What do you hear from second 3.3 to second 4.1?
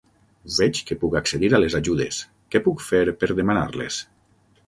demanar-les?